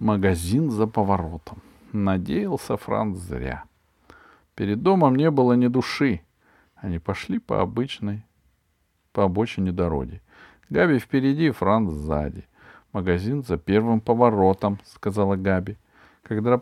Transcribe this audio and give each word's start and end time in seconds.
Магазин 0.00 0.70
за 0.70 0.88
поворотом. 0.88 1.62
Надеялся 1.92 2.76
Франц 2.76 3.16
зря. 3.18 3.64
Перед 4.56 4.82
домом 4.82 5.14
не 5.14 5.30
было 5.30 5.52
ни 5.52 5.68
души. 5.68 6.22
Они 6.74 6.98
пошли 6.98 7.38
по 7.38 7.60
обычной, 7.62 8.24
по 9.12 9.24
обочине 9.24 9.70
дороги. 9.70 10.20
Габи 10.68 10.98
впереди, 10.98 11.50
Франц 11.50 11.92
сзади. 11.92 12.44
Магазин 12.92 13.44
за 13.44 13.56
первым 13.56 14.00
поворотом, 14.00 14.80
сказала 14.84 15.36
Габи. 15.36 15.76
Когда 16.24 16.60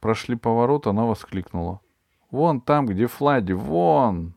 прошли 0.00 0.34
поворот, 0.34 0.86
она 0.86 1.04
воскликнула. 1.04 1.80
Вон 2.30 2.62
там, 2.62 2.86
где 2.86 3.06
Флади, 3.06 3.52
вон! 3.52 4.32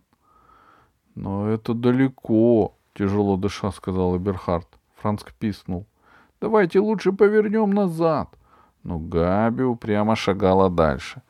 Но 1.15 1.47
это 1.47 1.73
далеко, 1.73 2.75
тяжело 2.93 3.37
дыша, 3.37 3.71
сказал 3.71 4.17
Эберхард. 4.17 4.67
Франц 4.95 5.23
писнул. 5.39 5.85
Давайте 6.43 6.81
лучше 6.81 7.13
повернем 7.13 7.71
назад. 7.71 8.27
Но 8.83 8.99
Габи 8.99 9.63
упрямо 9.63 10.17
шагала 10.17 10.69
дальше. 10.69 11.21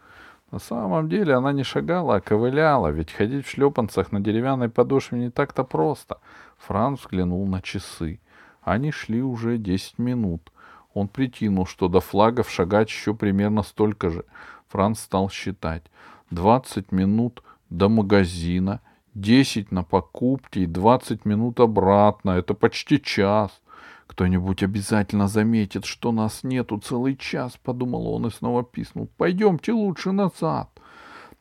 На 0.50 0.58
самом 0.58 1.08
деле 1.08 1.36
она 1.36 1.54
не 1.54 1.62
шагала, 1.62 2.16
а 2.16 2.20
ковыляла, 2.20 2.88
ведь 2.88 3.12
ходить 3.12 3.46
в 3.46 3.50
шлепанцах 3.52 4.12
на 4.12 4.20
деревянной 4.20 4.70
подошве 4.70 5.20
не 5.20 5.30
так-то 5.30 5.64
просто. 5.64 6.18
Франц 6.58 7.02
взглянул 7.02 7.46
на 7.46 7.62
часы. 7.62 8.20
Они 8.64 8.90
шли 8.90 9.22
уже 9.22 9.60
десять 9.60 10.00
минут. 10.00 10.52
Он 10.96 11.08
прикинул, 11.08 11.68
что 11.68 11.90
до 11.90 12.00
флагов 12.00 12.50
шагать 12.50 12.90
еще 12.90 13.14
примерно 13.14 13.62
столько 13.62 14.10
же. 14.10 14.26
Франц 14.70 15.00
стал 15.00 15.30
считать. 15.30 15.84
Двадцать 16.32 16.92
минут 16.92 17.44
до 17.70 17.88
магазина, 17.88 18.82
десять 19.14 19.72
на 19.72 19.84
покупки 19.84 20.58
и 20.58 20.66
двадцать 20.66 21.24
минут 21.24 21.60
обратно. 21.60 22.32
Это 22.32 22.56
почти 22.56 23.00
час. 23.00 23.62
Кто-нибудь 24.08 24.64
обязательно 24.64 25.28
заметит, 25.28 25.86
что 25.86 26.12
нас 26.12 26.44
нету 26.44 26.78
целый 26.78 27.16
час, 27.16 27.58
подумал 27.64 28.14
он 28.14 28.28
и 28.28 28.32
снова 28.32 28.64
писнул. 28.64 29.10
Пойдемте 29.18 29.72
лучше 29.72 30.12
назад. 30.12 30.70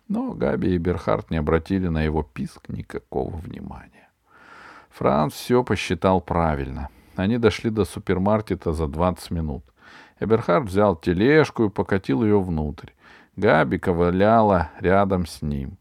Но 0.09 0.33
Габи 0.33 0.75
и 0.75 0.79
Берхард 0.79 1.31
не 1.31 1.39
обратили 1.39 1.89
на 1.89 2.03
его 2.03 2.23
писк 2.23 2.69
никакого 2.69 3.37
внимания. 3.37 4.11
Франц 4.91 5.35
все 5.35 5.65
посчитал 5.65 6.21
правильно. 6.21 6.89
Они 7.17 7.39
дошли 7.39 7.71
до 7.71 7.85
супермаркета 7.85 8.73
за 8.73 8.87
20 8.87 9.31
минут. 9.31 9.65
Эберхард 10.21 10.67
взял 10.67 10.97
тележку 10.97 11.65
и 11.65 11.71
покатил 11.71 12.23
ее 12.23 12.41
внутрь. 12.41 12.91
Габи 13.37 13.79
ковыляла 13.79 14.71
рядом 14.81 15.27
с 15.27 15.43
ним. 15.43 15.79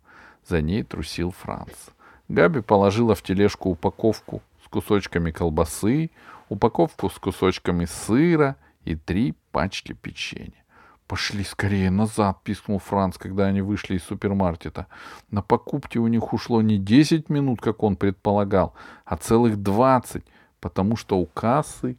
За 0.48 0.62
ней 0.62 0.84
трусил 0.84 1.32
Франц. 1.32 1.90
Габи 2.28 2.62
положила 2.62 3.14
в 3.14 3.22
тележку 3.22 3.70
упаковку 3.70 4.42
с 4.64 4.68
кусочками 4.70 5.32
колбасы, 5.32 6.10
упаковку 6.52 7.10
с 7.10 7.18
кусочками 7.18 7.86
сыра 7.86 8.58
и 8.84 8.96
три 8.96 9.36
пачки 9.54 9.94
печенья. 9.94 10.66
«Пошли 11.08 11.46
скорее 11.46 11.90
назад!»— 11.90 12.40
пискнул 12.44 12.80
Франц, 12.80 13.18
когда 13.18 13.46
они 13.46 13.62
вышли 13.62 13.96
из 13.96 14.04
супермаркета. 14.04 14.88
На 15.30 15.42
покупки 15.42 15.98
у 15.98 16.08
них 16.08 16.34
ушло 16.34 16.62
не 16.62 16.78
десять 16.78 17.30
минут, 17.30 17.62
как 17.62 17.84
он 17.84 17.96
предполагал, 17.96 18.74
а 19.06 19.16
целых 19.16 19.62
двадцать, 19.64 20.26
потому 20.60 20.98
что 20.98 21.18
у 21.20 21.26
кассы 21.26 21.98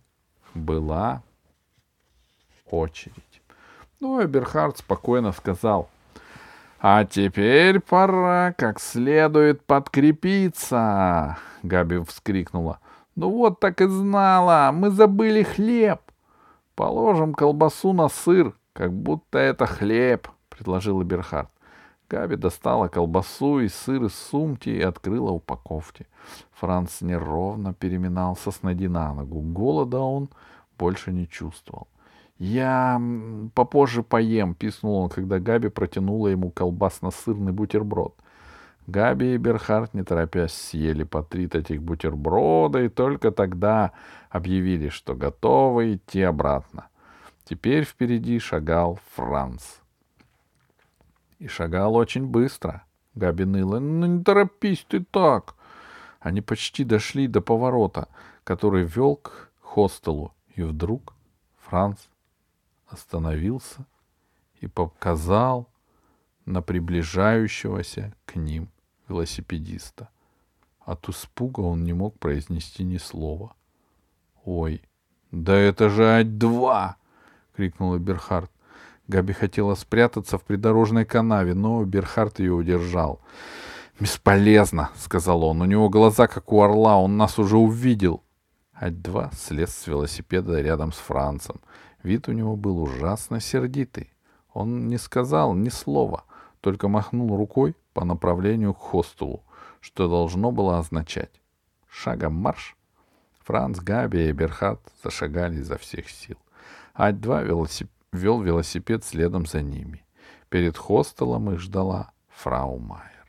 была 0.53 1.23
очередь. 2.71 3.43
Ну, 4.01 4.23
Эберхард 4.23 4.77
спокойно 4.77 5.33
сказал. 5.33 5.89
«А 6.79 7.07
теперь 7.07 7.81
пора 7.81 8.53
как 8.59 8.81
следует 8.81 9.65
подкрепиться!» 9.65 11.39
Габи 11.63 12.05
вскрикнула. 12.05 12.81
«Ну 13.15 13.31
вот 13.31 13.61
так 13.61 13.81
и 13.81 13.87
знала! 13.87 14.71
Мы 14.73 14.91
забыли 14.91 15.43
хлеб!» 15.43 16.01
«Положим 16.75 17.35
колбасу 17.35 17.93
на 17.93 18.09
сыр, 18.09 18.55
как 18.73 18.93
будто 18.93 19.39
это 19.39 19.67
хлеб»,— 19.67 20.29
предложил 20.49 21.03
Эберхард. 21.03 21.51
Габи 22.09 22.37
достала 22.37 22.89
колбасу 22.89 23.61
и 23.61 23.69
сыр 23.69 24.05
из 24.05 24.15
сумки 24.15 24.69
и 24.69 24.83
открыла 24.83 25.31
упаковки. 25.31 26.07
Франц 26.53 27.01
неровно 27.01 27.73
переминался 27.75 28.51
с 28.51 28.63
ноги 28.63 28.89
на 28.89 29.15
ногу. 29.15 29.41
Голода 29.41 29.99
он 29.99 30.29
больше 30.79 31.13
не 31.13 31.27
чувствовал. 31.27 31.89
«Я 32.39 33.01
попозже 33.55 34.03
поем»,— 34.03 34.55
писнул 34.59 34.97
он, 34.97 35.09
когда 35.09 35.39
Габи 35.39 35.69
протянула 35.69 36.29
ему 36.29 36.51
колбасно-сырный 36.51 37.53
бутерброд. 37.53 38.15
Габи 38.87 39.35
и 39.35 39.39
Берхард, 39.39 39.95
не 39.95 40.03
торопясь, 40.03 40.53
съели 40.53 41.05
по 41.05 41.23
три 41.23 41.47
таких 41.47 41.83
бутерброда 41.83 42.83
и 42.83 42.89
только 42.89 43.31
тогда 43.31 43.93
объявили, 44.29 44.89
что 44.89 45.15
готовы 45.15 45.95
идти 45.95 46.23
обратно. 46.23 46.89
Теперь 47.45 47.85
впереди 47.85 48.39
шагал 48.39 48.99
Франц. 49.15 49.63
И 51.39 51.49
шагал 51.49 51.95
очень 51.95 52.27
быстро. 52.27 52.85
Габи 53.15 53.45
ныла. 53.45 53.79
«Ну 53.79 54.07
не 54.07 54.25
торопись 54.25 54.87
ты 54.89 55.01
так!» 55.01 55.55
Они 56.21 56.41
почти 56.41 56.85
дошли 56.85 57.27
до 57.27 57.41
поворота, 57.41 58.09
который 58.45 58.85
вел 58.85 59.17
к 59.17 59.51
хостелу, 59.61 60.33
и 60.55 60.63
вдруг 60.63 61.15
Франц 61.59 61.99
остановился 62.87 63.85
и 64.61 64.69
показал 64.69 65.69
на 66.45 66.63
приближающегося 66.63 68.13
к 68.25 68.37
ним 68.37 68.69
велосипедиста. 69.09 70.09
От 70.81 71.09
испуга 71.09 71.61
он 71.61 71.85
не 71.85 71.93
мог 71.93 72.19
произнести 72.19 72.83
ни 72.85 72.99
слова. 72.99 73.55
«Ой, 74.45 74.83
да 75.31 75.57
это 75.57 75.89
же 75.89 76.05
Ать-2!»— 76.05 76.95
крикнула 77.57 77.99
Берхард. 77.99 78.51
Габи 79.09 79.33
хотела 79.33 79.75
спрятаться 79.75 80.39
в 80.39 80.43
придорожной 80.43 81.05
канаве, 81.05 81.55
но 81.55 81.85
Берхард 81.85 82.39
ее 82.41 82.53
удержал. 82.53 83.21
«Бесполезно»,— 84.01 84.91
сказал 84.97 85.45
он. 85.45 85.61
«У 85.61 85.65
него 85.65 85.89
глаза, 85.89 86.27
как 86.27 86.53
у 86.53 86.63
орла, 86.63 86.97
он 86.97 87.17
нас 87.17 87.39
уже 87.39 87.57
увидел». 87.57 88.23
Ать-2 88.81 89.35
слез 89.37 89.75
с 89.75 89.87
велосипеда 89.87 90.61
рядом 90.61 90.93
с 90.93 90.97
Францем. 90.97 91.61
Вид 92.03 92.29
у 92.29 92.33
него 92.33 92.57
был 92.57 92.83
ужасно 92.83 93.39
сердитый. 93.39 94.13
Он 94.53 94.89
не 94.89 94.99
сказал 94.99 95.55
ни 95.55 95.69
слова, 95.69 96.25
только 96.63 96.89
махнул 96.89 97.37
рукой 97.37 97.75
по 97.93 98.05
направлению 98.05 98.73
к 98.73 98.79
хостелу, 98.79 99.43
что 99.81 100.09
должно 100.09 100.53
было 100.53 100.79
означать 100.79 101.43
«шагом 101.91 102.35
марш». 102.35 102.77
Франц, 103.45 103.81
Габи 103.81 104.29
и 104.29 104.33
Берхат 104.33 104.81
зашагали 105.03 105.57
изо 105.57 105.77
всех 105.77 106.09
сил. 106.09 106.37
Ать-2 106.95 107.45
велосип... 107.45 107.91
вел 108.13 108.41
велосипед 108.41 109.05
следом 109.05 109.45
за 109.45 109.61
ними. 109.61 110.05
Перед 110.49 110.79
хостелом 110.79 111.51
их 111.51 111.59
ждала 111.59 112.13
фрау 112.29 112.79
Майер. 112.79 113.27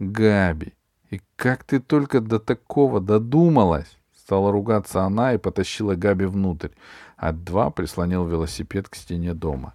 «Габи, 0.00 0.72
и 1.10 1.20
как 1.36 1.62
ты 1.62 1.78
только 1.78 2.20
до 2.20 2.40
такого 2.40 3.00
додумалась?» 3.00 3.96
Стала 4.16 4.50
ругаться 4.50 5.02
она 5.02 5.34
и 5.34 5.38
потащила 5.38 5.94
Габи 5.94 6.24
внутрь. 6.24 6.70
Ать-2 7.16 7.70
прислонил 7.72 8.26
велосипед 8.26 8.88
к 8.88 8.96
стене 8.96 9.32
дома. 9.32 9.74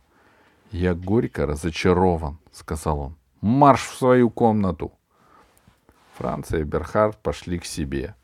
«Я 0.72 0.94
горько 0.94 1.46
разочарован»,— 1.46 2.38
сказал 2.52 3.00
он. 3.00 3.16
«Марш 3.42 3.82
в 3.82 3.98
свою 3.98 4.30
комнату!» 4.30 4.92
Франция 6.18 6.62
и 6.62 6.64
Берхард 6.64 7.18
пошли 7.18 7.60
к 7.60 7.66
себе. 7.66 8.16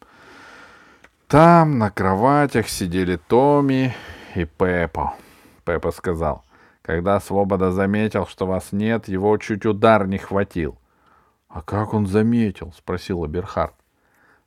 Там 1.28 1.80
на 1.80 1.90
кроватях 1.90 2.68
сидели 2.68 3.16
Томми 3.16 3.96
и 4.36 4.46
Пеппо. 4.46 5.16
Пеппо 5.64 5.92
сказал, 5.92 6.46
когда 6.84 7.20
Свобода 7.20 7.72
заметил, 7.72 8.28
что 8.28 8.46
вас 8.46 8.72
нет, 8.72 9.08
его 9.08 9.36
чуть 9.38 9.66
удар 9.66 10.06
не 10.06 10.20
хватил.— 10.20 10.78
А 11.50 11.62
как 11.62 11.94
он 11.94 12.06
заметил?— 12.06 12.74
спросила 12.78 13.26
Берхард. 13.28 13.74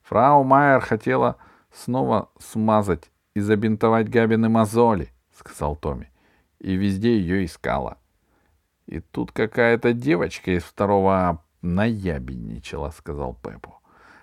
Фрау 0.03 0.45
Майер 0.45 0.81
хотела 0.81 1.37
снова 1.73 2.29
смазать 2.39 3.11
и 3.35 3.41
забинтовать 3.41 4.09
Габины 4.09 4.49
мозоли,— 4.49 5.11
сказал 5.37 5.75
Томми. 5.75 6.11
И 6.61 6.75
везде 6.75 7.19
ее 7.19 7.45
искала. 7.45 7.99
И 8.87 9.01
тут 9.01 9.33
какая-то 9.33 9.93
девочка 9.93 10.57
из 10.57 10.63
второго 10.63 11.43
наябедничала,— 11.63 12.91
сказал 12.97 13.35
Пеппо. 13.35 13.79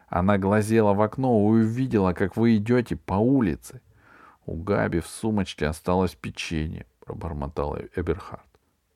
Она 0.08 0.38
глазела 0.38 0.94
в 0.94 1.02
окно 1.02 1.30
и 1.30 1.62
увидела, 1.62 2.14
как 2.14 2.36
вы 2.36 2.58
идете 2.58 2.96
по 2.96 3.16
улице. 3.16 3.82
У 4.46 4.56
Габи 4.56 5.00
в 5.00 5.08
сумочке 5.08 5.68
осталось 5.68 6.16
печенье,— 6.16 6.86
пробормотал 7.06 7.78
Эберхард. 7.96 8.46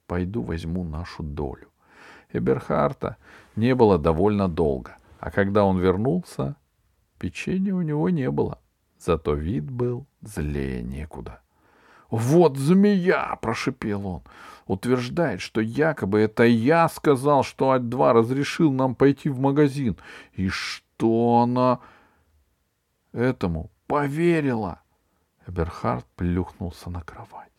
Пойду 0.08 0.42
возьму 0.42 0.84
нашу 0.84 1.24
долю. 1.24 1.70
Эберхарта 2.32 3.18
не 3.56 3.74
было 3.76 3.98
довольно 3.98 4.48
долго, 4.48 4.98
а 5.20 5.32
когда 5.32 5.66
он 5.66 5.80
вернулся, 5.80 6.56
печенья 7.18 7.74
у 7.74 7.82
него 7.82 8.10
не 8.10 8.30
было. 8.30 8.60
Зато 9.00 9.34
вид 9.34 9.70
был 9.70 10.06
злее 10.22 10.84
некуда. 10.84 11.42
«Вот 12.10 12.58
змея!»— 12.58 13.38
прошипел 13.42 14.08
он. 14.08 14.22
«Утверждает, 14.66 15.42
что 15.42 15.62
якобы 15.62 16.20
это 16.20 16.44
я 16.44 16.88
сказал, 16.90 17.44
что 17.44 17.72
Ать-2 17.72 18.14
разрешил 18.14 18.72
нам 18.72 18.96
пойти 18.96 19.30
в 19.30 19.40
магазин. 19.40 19.98
И 20.34 20.50
что 20.50 21.42
она 21.44 21.80
этому 23.14 23.72
поверила?» 23.88 24.82
Эберхард 25.48 26.06
плюхнулся 26.16 26.90
на 26.90 27.02
кровать. 27.02 27.50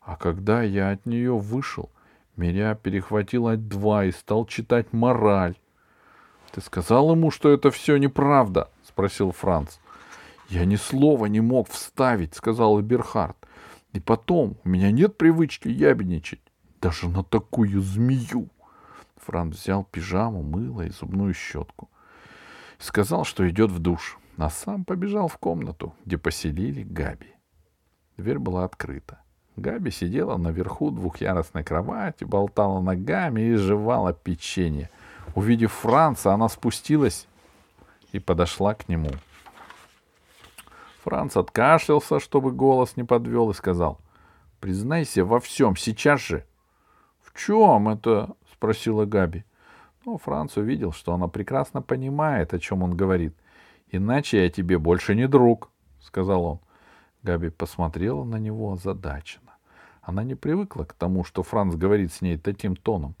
А 0.00 0.16
когда 0.16 0.62
я 0.62 0.90
от 0.90 1.04
нее 1.06 1.36
вышел, 1.36 1.90
меня 2.36 2.74
перехватил 2.74 3.48
Ать-2 3.48 4.08
и 4.08 4.12
стал 4.12 4.46
читать 4.46 4.92
мораль.— 4.92 5.56
Ты 6.52 6.60
сказал 6.62 7.12
ему, 7.12 7.30
что 7.30 7.50
это 7.50 7.70
все 7.70 7.96
неправда?— 7.96 8.70
спросил 8.82 9.30
Франц.— 9.30 9.76
Я 10.48 10.64
ни 10.64 10.76
слова 10.76 11.26
не 11.26 11.40
мог 11.40 11.68
вставить,— 11.68 12.34
сказал 12.36 12.80
Эберхард.— 12.80 13.36
И 13.92 14.00
потом, 14.00 14.56
у 14.64 14.68
меня 14.68 14.90
нет 14.90 15.16
привычки 15.16 15.68
ябедничать. 15.68 16.40
Даже 16.80 17.08
на 17.08 17.24
такую 17.24 17.80
змею. 17.82 18.48
Франц 19.16 19.56
взял 19.56 19.84
пижаму, 19.84 20.42
мыло 20.42 20.82
и 20.82 20.90
зубную 20.90 21.34
щетку. 21.34 21.90
Сказал, 22.78 23.24
что 23.24 23.48
идет 23.48 23.70
в 23.70 23.78
душ, 23.78 24.18
а 24.38 24.48
сам 24.48 24.84
побежал 24.84 25.28
в 25.28 25.36
комнату, 25.36 25.94
где 26.06 26.16
поселили 26.16 26.82
Габи. 26.82 27.34
Дверь 28.16 28.38
была 28.38 28.64
открыта. 28.64 29.20
Габи 29.56 29.90
сидела 29.90 30.38
наверху 30.38 30.90
двухъярусной 30.90 31.64
кровати, 31.64 32.24
болтала 32.24 32.80
ногами 32.80 33.42
и 33.42 33.54
жевала 33.56 34.14
печенье. 34.14 34.88
Увидев 35.34 35.72
Франца, 35.72 36.32
она 36.32 36.48
спустилась 36.48 37.26
и 38.12 38.18
подошла 38.18 38.74
к 38.74 38.88
нему. 38.88 39.10
Франц 41.02 41.36
откашлялся, 41.36 42.20
чтобы 42.20 42.52
голос 42.52 42.96
не 42.96 43.04
подвел, 43.04 43.50
и 43.50 43.54
сказал, 43.54 44.00
«Признайся 44.60 45.24
во 45.24 45.40
всем, 45.40 45.76
сейчас 45.76 46.20
же». 46.20 46.44
«В 47.22 47.38
чем 47.38 47.88
это?» 47.88 48.34
спросила 48.60 49.06
Габи. 49.06 49.44
Но 50.04 50.18
Франц 50.18 50.58
увидел, 50.58 50.92
что 50.92 51.14
она 51.14 51.28
прекрасно 51.28 51.80
понимает, 51.80 52.52
о 52.52 52.58
чем 52.58 52.82
он 52.82 52.94
говорит. 52.94 53.34
«Иначе 53.90 54.42
я 54.42 54.50
тебе 54.50 54.78
больше 54.78 55.14
не 55.14 55.26
друг»,— 55.26 55.70
сказал 56.00 56.44
он. 56.44 56.60
Габи 57.22 57.48
посмотрела 57.48 58.22
на 58.24 58.36
него 58.36 58.74
озадаченно. 58.74 59.52
Она 60.02 60.24
не 60.24 60.34
привыкла 60.34 60.84
к 60.84 60.92
тому, 60.92 61.24
что 61.24 61.42
Франц 61.42 61.74
говорит 61.74 62.12
с 62.12 62.20
ней 62.20 62.36
таким 62.36 62.76
тоном. 62.76 63.14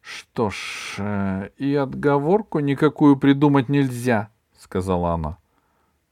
«Что 0.00 0.50
ж, 0.50 0.96
э, 0.98 1.50
и 1.56 1.74
отговорку 1.76 2.58
никакую 2.58 3.16
придумать 3.16 3.68
нельзя»,— 3.68 4.30
сказала 4.58 5.12
она. 5.12 5.38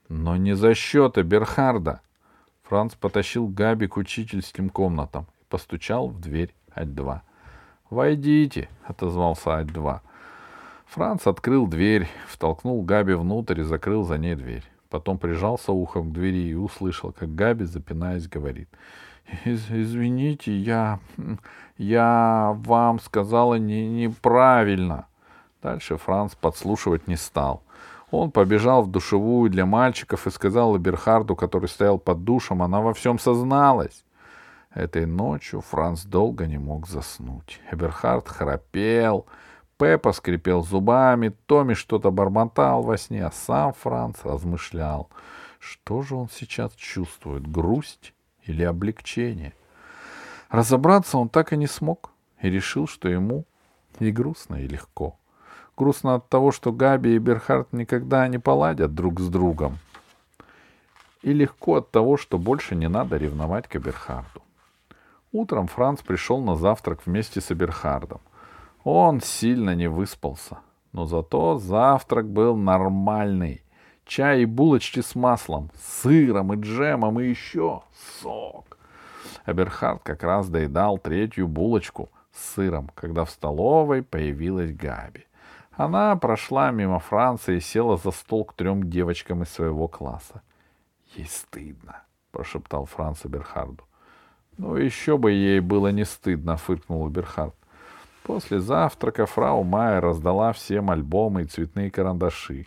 «Но 0.09 0.37
не 0.37 0.55
за 0.55 0.75
счет 0.75 1.17
Берхарда». 1.25 2.01
Франц 2.63 2.95
потащил 2.95 3.49
Габи 3.49 3.87
к 3.87 3.97
учительским 3.97 4.71
комнатам 4.71 5.27
и 5.41 5.45
постучал 5.49 6.09
в 6.09 6.21
дверь 6.21 6.55
Ать-2. 6.75 7.21
«Войдите»,— 7.91 8.69
отозвался 8.85 9.57
Ать-2. 9.57 10.01
Франц 10.87 11.27
открыл 11.27 11.67
дверь, 11.67 12.09
втолкнул 12.29 12.83
Габи 12.83 13.15
внутрь 13.15 13.61
и 13.61 13.65
закрыл 13.65 14.05
за 14.05 14.19
ней 14.19 14.35
дверь. 14.35 14.65
Потом 14.91 15.19
прижался 15.19 15.73
ухом 15.73 16.11
к 16.11 16.13
двери 16.13 16.51
и 16.51 16.55
услышал, 16.55 17.13
как 17.13 17.35
Габи, 17.35 17.65
запинаясь, 17.65 18.29
говорит. 18.29 18.69
Из 19.45 19.71
«Извините, 19.71 20.57
я... 20.57 21.01
я 21.79 22.53
вам 22.59 23.01
сказала 23.01 23.55
не, 23.55 23.89
неправильно». 23.89 25.07
Дальше 25.63 25.97
Франц 25.97 26.35
подслушивать 26.35 27.09
не 27.09 27.17
стал. 27.17 27.63
Он 28.15 28.31
побежал 28.31 28.83
в 28.83 28.91
душевую 28.91 29.51
для 29.51 29.67
мальчиков 29.67 30.27
и 30.27 30.31
сказал 30.31 30.77
Эберхарду, 30.77 31.35
который 31.35 31.69
стоял 31.69 31.99
под 31.99 32.23
душем, 32.23 32.63
она 32.63 32.81
во 32.81 32.95
всем 32.95 33.19
созналась. 33.19 34.05
Этой 34.73 35.05
ночью 35.05 35.61
Франц 35.61 36.05
долго 36.05 36.47
не 36.47 36.59
мог 36.59 36.87
заснуть. 36.87 37.61
Эберхард 37.73 38.29
храпел, 38.29 39.27
Пеппа 39.79 40.13
скрипел 40.13 40.63
зубами, 40.63 41.35
Томми 41.47 41.75
что-то 41.75 42.13
бормотал 42.13 42.83
во 42.83 42.97
сне, 42.97 43.27
а 43.27 43.33
сам 43.33 43.73
Франц 43.73 44.19
размышлял, 44.23 45.11
что 45.59 46.03
же 46.03 46.15
он 46.15 46.29
сейчас 46.31 46.73
чувствует, 46.75 47.47
грусть 47.47 48.15
или 48.45 48.63
облегчение. 48.63 49.55
Разобраться 50.51 51.19
он 51.19 51.29
так 51.29 51.53
и 51.53 51.57
не 51.57 51.67
смог 51.67 52.13
и 52.41 52.49
решил, 52.49 52.87
что 52.87 53.09
ему 53.09 53.45
и 53.99 54.13
грустно, 54.13 54.57
и 54.57 54.69
легко. 54.69 55.19
Грустно 55.77 56.15
от 56.15 56.29
того, 56.29 56.53
что 56.53 56.73
Габи 56.73 57.17
и 57.17 57.19
Берхард 57.19 57.73
никогда 57.73 58.29
не 58.29 58.39
поладят 58.39 58.95
друг 58.95 59.19
с 59.21 59.29
другом. 59.29 59.79
И 61.23 61.33
легко 61.33 61.77
от 61.77 61.91
того, 61.91 62.17
что 62.17 62.39
больше 62.39 62.77
не 62.77 62.89
надо 62.89 63.17
ревновать 63.17 63.67
к 63.67 63.77
Эберхарду. 63.77 64.43
Утром 65.33 65.67
Франц 65.67 66.01
пришел 66.01 66.41
на 66.41 66.55
завтрак 66.55 67.01
вместе 67.05 67.41
с 67.41 67.51
Эберхардом. 67.51 68.21
Он 68.85 69.21
сильно 69.21 69.75
не 69.75 69.89
выспался, 69.89 70.59
но 70.93 71.07
зато 71.07 71.59
завтрак 71.59 72.29
был 72.29 72.57
нормальный. 72.57 73.63
Чай 74.05 74.43
и 74.43 74.45
булочки 74.45 75.01
с 75.01 75.15
маслом, 75.15 75.71
сыром 76.03 76.53
и 76.53 76.57
джемом 76.57 77.19
и 77.19 77.27
еще 77.27 77.83
сок. 78.21 78.79
Эберхард 79.47 80.03
как 80.03 80.23
раз 80.23 80.49
доедал 80.49 80.99
третью 80.99 81.49
булочку 81.49 82.11
с 82.33 82.55
сыром, 82.55 82.91
когда 82.95 83.25
в 83.25 83.31
столовой 83.31 84.03
появилась 84.03 84.73
Габи. 84.73 85.25
Она 85.77 86.15
прошла 86.17 86.71
мимо 86.71 86.99
Франца 86.99 87.53
и 87.53 87.61
села 87.61 87.97
за 87.97 88.11
стол 88.11 88.45
к 88.45 88.55
трем 88.55 88.89
девочкам 88.91 89.43
из 89.43 89.49
своего 89.49 89.89
класса.— 89.89 90.43
Ей 91.17 91.27
стыдно,— 91.27 92.03
прошептал 92.31 92.87
Франц 92.87 93.25
Эберхарду. 93.25 93.85
Ну, 94.57 94.77
еще 94.77 95.19
бы 95.19 95.33
ей 95.33 95.61
было 95.61 95.89
не 95.89 96.05
стыдно, 96.05 96.57
фыркнул 96.57 97.09
Берхард. 97.09 97.55
После 98.23 98.61
завтрака 98.61 99.27
фрау 99.27 99.65
Майя 99.65 100.01
раздала 100.01 100.53
всем 100.53 100.91
альбомы 100.91 101.43
и 101.43 101.47
цветные 101.47 101.91
карандаши. 101.91 102.67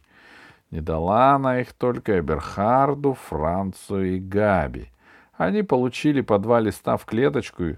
Не 0.69 0.81
дала 0.81 1.35
она 1.35 1.61
их 1.61 1.73
только 1.73 2.19
Эберхарду, 2.19 3.13
Францу 3.13 4.03
и 4.03 4.19
Габи. 4.19 4.91
Они 5.33 5.63
получили 5.63 6.21
по 6.21 6.37
два 6.39 6.59
листа 6.59 6.97
в 6.97 7.05
клеточку, 7.05 7.77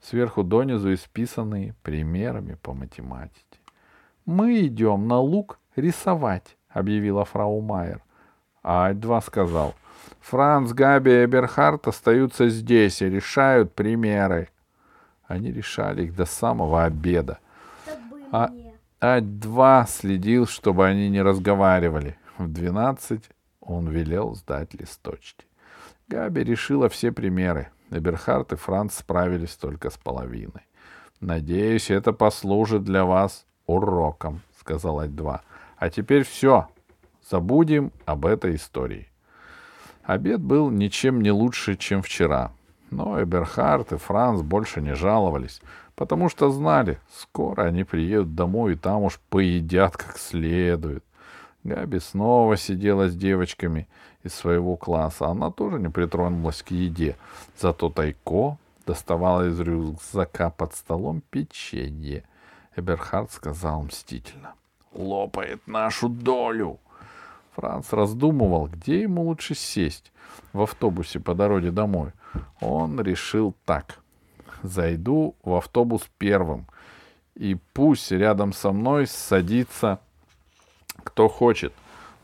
сверху 0.00 0.42
донизу 0.42 0.94
исписанные 0.94 1.74
примерами 1.82 2.54
по 2.54 2.72
математике. 2.72 3.59
«Мы 4.30 4.60
идем 4.66 5.08
на 5.08 5.18
луг 5.18 5.58
рисовать»,— 5.74 6.56
объявила 6.68 7.24
фрау 7.24 7.60
Майер. 7.60 8.00
А 8.62 8.86
Ать-2 8.86 9.24
сказал, 9.26 9.74
Франц, 10.20 10.70
Габи 10.70 11.10
и 11.10 11.24
Эберхард 11.24 11.88
остаются 11.88 12.48
здесь 12.48 13.02
и 13.02 13.10
решают 13.10 13.74
примеры. 13.74 14.50
Они 15.26 15.50
решали 15.50 16.04
их 16.04 16.14
до 16.14 16.26
самого 16.26 16.84
обеда. 16.84 17.40
А, 18.30 18.52
А2 19.00 19.88
следил, 19.88 20.46
чтобы 20.46 20.86
они 20.86 21.10
не 21.10 21.22
разговаривали. 21.22 22.16
В 22.38 22.46
двенадцать 22.46 23.30
он 23.60 23.88
велел 23.88 24.36
сдать 24.36 24.74
листочки. 24.74 25.44
Габи 26.06 26.44
решила 26.44 26.88
все 26.88 27.10
примеры. 27.10 27.70
Эберхард 27.90 28.52
и 28.52 28.56
Франц 28.56 28.94
справились 28.94 29.56
только 29.56 29.90
с 29.90 29.98
половиной. 29.98 30.68
«Надеюсь, 31.18 31.90
это 31.90 32.12
послужит 32.12 32.84
для 32.84 33.04
вас 33.04 33.44
уроком»,— 33.70 34.40
сказал 34.60 35.00
Ать-2. 35.00 35.40
«А 35.76 35.90
теперь 35.90 36.24
все. 36.24 36.68
Забудем 37.28 37.92
об 38.06 38.26
этой 38.26 38.56
истории». 38.56 39.08
Обед 40.02 40.40
был 40.40 40.70
ничем 40.70 41.20
не 41.20 41.30
лучше, 41.30 41.76
чем 41.76 42.02
вчера. 42.02 42.52
Но 42.90 43.22
Эберхард 43.22 43.92
и 43.92 43.96
Франц 43.96 44.42
больше 44.42 44.80
не 44.80 44.94
жаловались, 44.94 45.60
потому 45.94 46.28
что 46.28 46.50
знали, 46.50 46.98
скоро 47.12 47.62
они 47.62 47.84
приедут 47.84 48.34
домой 48.34 48.72
и 48.72 48.76
там 48.76 49.02
уж 49.02 49.20
поедят 49.28 49.96
как 49.96 50.18
следует. 50.18 51.04
Габи 51.62 52.00
снова 52.00 52.56
сидела 52.56 53.08
с 53.08 53.14
девочками 53.14 53.86
из 54.22 54.34
своего 54.34 54.76
класса. 54.76 55.26
Она 55.26 55.50
тоже 55.50 55.78
не 55.78 55.88
притронулась 55.88 56.62
к 56.62 56.70
еде. 56.70 57.16
Зато 57.58 57.90
Тайко 57.90 58.56
доставала 58.86 59.46
из 59.46 59.60
рюкзака 59.60 60.50
под 60.50 60.74
столом 60.74 61.22
печенье. 61.30 62.24
Эберхард 62.76 63.32
сказал 63.32 63.82
мстительно. 63.82 64.54
«Лопает 64.92 65.66
нашу 65.66 66.08
долю!» 66.08 66.78
Франц 67.52 67.92
раздумывал, 67.92 68.68
где 68.68 69.02
ему 69.02 69.22
лучше 69.24 69.54
сесть 69.54 70.12
в 70.52 70.62
автобусе 70.62 71.20
по 71.20 71.34
дороге 71.34 71.70
домой. 71.70 72.12
Он 72.60 73.00
решил 73.00 73.54
так. 73.64 73.98
Зайду 74.62 75.34
в 75.42 75.54
автобус 75.54 76.08
первым, 76.18 76.66
и 77.34 77.56
пусть 77.72 78.12
рядом 78.12 78.52
со 78.52 78.72
мной 78.72 79.06
садится 79.06 80.00
кто 81.02 81.28
хочет. 81.28 81.72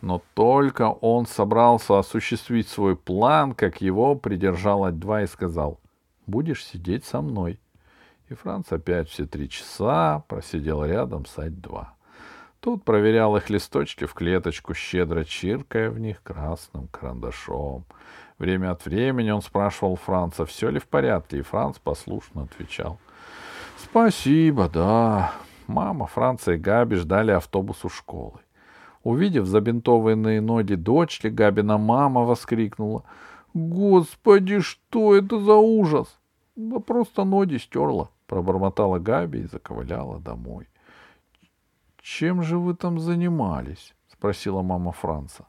Но 0.03 0.23
только 0.35 0.91
он 0.91 1.27
собрался 1.27 1.99
осуществить 1.99 2.69
свой 2.69 2.97
план, 2.97 3.55
как 3.55 3.81
его 3.81 4.15
придержал 4.15 4.85
Ать-2 4.85 5.25
и 5.25 5.27
сказал, 5.27 5.81
«Будешь 6.27 6.65
сидеть 6.65 7.05
со 7.05 7.21
мной». 7.21 7.59
И 8.29 8.35
Франц 8.35 8.73
опять 8.73 9.09
все 9.09 9.25
три 9.25 9.49
часа 9.49 10.25
просидел 10.29 10.85
рядом 10.85 11.27
с 11.27 11.39
Ать-2. 11.39 11.87
Тут 12.59 12.85
проверял 12.85 13.37
их 13.37 13.51
листочки 13.51 14.05
в 14.05 14.15
клеточку, 14.15 14.75
щедро 14.75 15.23
чиркая 15.25 15.91
в 15.91 16.01
них 16.01 16.23
красным 16.23 16.89
карандашом. 16.89 17.85
Время 18.39 18.73
от 18.73 18.85
времени 18.85 19.31
он 19.31 19.43
спрашивал 19.43 19.95
Франца, 19.95 20.45
все 20.45 20.71
ли 20.71 20.81
в 20.81 20.89
порядке, 20.89 21.39
и 21.39 21.43
Франц 21.43 21.79
послушно 21.79 22.43
отвечал. 22.43 22.99
«Спасибо, 23.79 24.69
да». 24.69 25.33
Мама, 25.69 26.07
Франца 26.07 26.53
и 26.53 26.57
Габи 26.57 26.97
ждали 26.97 27.31
автобус 27.31 27.85
у 27.85 27.89
школы. 27.89 28.41
Увидев 29.03 29.47
забинтованные 29.47 30.41
ноги 30.41 30.75
дочки, 30.75 31.29
Габина 31.29 31.79
мама 31.79 32.23
воскликнула. 32.25 33.05
«Господи, 33.55 34.61
что 34.61 35.15
это 35.15 35.39
за 35.39 35.55
ужас!» 35.55 36.09
Да 36.57 36.79
просто 36.79 37.25
ноги 37.25 37.59
стерла, 37.59 38.11
пробормотала 38.27 38.99
Габи 38.99 39.41
и 39.41 39.47
заковыляла 39.47 40.19
домой. 40.21 40.69
Чем 42.01 42.43
же 42.43 42.59
вы 42.59 42.75
там 42.75 43.01
занимались? 43.01 43.95
спросила 44.09 44.63
мама 44.63 44.93
Франца. 44.93 45.47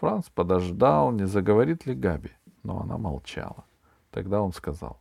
Франц 0.00 0.28
подождал, 0.28 1.12
не 1.12 1.26
заговорит 1.26 1.86
ли 1.86 1.94
Габи, 1.94 2.30
но 2.62 2.80
она 2.80 2.98
молчала. 2.98 3.64
Тогда 4.10 4.40
он 4.42 4.52
сказал, 4.52 4.98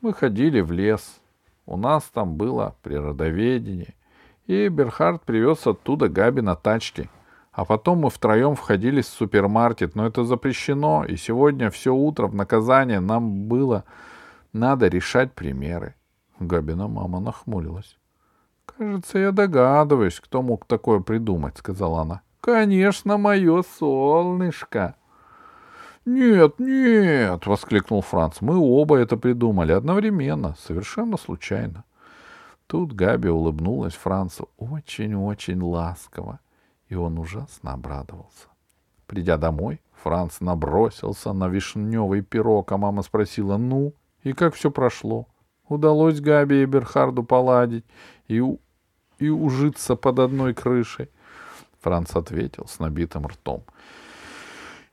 мы 0.00 0.12
ходили 0.12 0.60
в 0.60 0.72
лес, 0.72 1.20
у 1.66 1.76
нас 1.76 2.04
там 2.04 2.36
было 2.36 2.74
природоведение, 2.82 3.94
и 4.46 4.68
Берхард 4.68 5.22
привез 5.22 5.66
оттуда 5.66 6.08
Габи 6.08 6.40
на 6.40 6.56
тачке. 6.56 7.08
А 7.52 7.64
потом 7.64 7.98
мы 7.98 8.10
втроем 8.10 8.54
входили 8.54 9.02
в 9.02 9.06
супермаркет, 9.06 9.94
но 9.94 10.06
это 10.06 10.24
запрещено, 10.24 11.04
и 11.04 11.16
сегодня 11.16 11.70
все 11.70 11.94
утро 11.94 12.26
в 12.26 12.34
наказание 12.34 13.00
нам 13.00 13.46
было 13.46 13.84
надо 14.52 14.88
решать 14.88 15.32
примеры. 15.32 15.94
Габина 16.40 16.88
мама 16.88 17.20
нахмурилась. 17.20 17.98
«Кажется, 18.64 19.18
я 19.18 19.30
догадываюсь, 19.30 20.18
кто 20.20 20.42
мог 20.42 20.64
такое 20.64 21.00
придумать»,— 21.00 21.56
сказала 21.58 22.00
она. 22.00 22.22
«Конечно, 22.40 23.18
мое 23.18 23.62
солнышко!» 23.78 24.96
«Нет, 26.06 26.58
нет!»— 26.58 27.44
воскликнул 27.46 28.00
Франц. 28.00 28.40
«Мы 28.40 28.56
оба 28.56 28.96
это 28.96 29.18
придумали 29.18 29.72
одновременно, 29.72 30.56
совершенно 30.58 31.18
случайно». 31.18 31.84
Тут 32.66 32.94
Габи 32.94 33.28
улыбнулась 33.28 33.94
Францу 33.94 34.48
очень-очень 34.56 35.60
ласково, 35.60 36.40
и 36.88 36.94
он 36.94 37.18
ужасно 37.18 37.74
обрадовался. 37.74 38.46
Придя 39.06 39.36
домой, 39.36 39.80
Франц 40.02 40.40
набросился 40.40 41.32
на 41.32 41.48
вишневый 41.48 42.22
пирог, 42.22 42.72
а 42.72 42.78
мама 42.78 43.02
спросила, 43.02 43.58
ну, 43.58 43.92
и 44.22 44.32
как 44.32 44.54
все 44.54 44.70
прошло? 44.70 45.26
Удалось 45.70 46.20
Габи 46.20 46.62
и 46.62 46.66
Берхарду 46.66 47.22
поладить 47.22 47.84
и, 48.26 48.42
и 49.20 49.28
ужиться 49.28 49.94
под 49.94 50.18
одной 50.18 50.52
крышей? 50.52 51.10
Франц 51.80 52.16
ответил 52.16 52.66
с 52.66 52.80
набитым 52.80 53.28
ртом. 53.28 53.62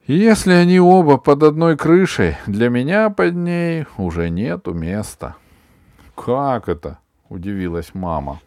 Если 0.05 0.53
они 0.53 0.79
оба 0.79 1.17
под 1.17 1.41
одной 1.41 1.77
крышей, 1.77 2.37
для 2.45 2.69
меня 2.69 3.09
под 3.09 3.35
ней 3.35 3.87
уже 3.97 4.29
нету 4.29 4.75
места. 4.75 5.35
Как 6.15 6.69
это?— 6.69 6.99
удивилась 7.29 7.95
мама. 7.95 8.39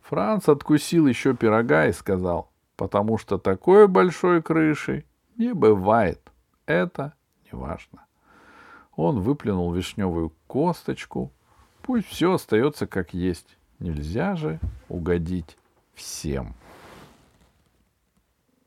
Франц 0.00 0.48
откусил 0.48 1.06
еще 1.06 1.36
пирога 1.36 1.88
и 1.88 1.92
сказал, 1.92 2.50
потому 2.76 3.18
что 3.18 3.36
такой 3.36 3.86
большой 3.86 4.40
крыши 4.40 5.04
не 5.36 5.52
бывает. 5.52 6.32
Это 6.64 7.12
не 7.44 7.58
важно. 7.58 8.06
Он 8.96 9.20
выплюнул 9.20 9.72
вишневую 9.72 10.32
косточку. 10.46 11.32
Пусть 11.82 12.08
все 12.08 12.34
остается 12.34 12.86
как 12.86 13.14
есть. 13.14 13.56
Нельзя 13.78 14.36
же 14.36 14.60
угодить 14.88 15.56
всем. 15.94 16.54